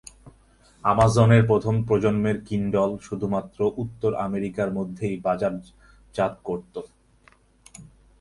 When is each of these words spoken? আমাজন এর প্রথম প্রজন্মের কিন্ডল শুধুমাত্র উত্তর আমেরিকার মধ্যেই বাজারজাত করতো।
আমাজন 0.83 1.29
এর 1.31 1.43
প্রথম 1.47 1.75
প্রজন্মের 1.87 2.37
কিন্ডল 2.47 2.91
শুধুমাত্র 2.97 3.59
উত্তর 3.77 4.11
আমেরিকার 4.27 4.69
মধ্যেই 4.71 5.15
বাজারজাত 5.19 6.33
করতো। 6.43 6.81